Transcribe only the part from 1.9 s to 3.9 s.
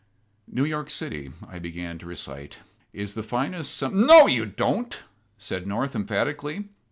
to recite, "is the finest